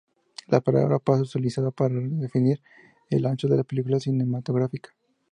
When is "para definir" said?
1.69-2.59